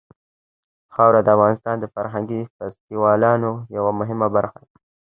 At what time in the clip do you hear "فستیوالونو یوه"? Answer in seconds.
2.55-3.91